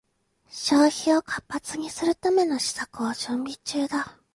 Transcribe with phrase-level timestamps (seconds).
[0.49, 4.17] 消費を活発にするための施策を準備中だ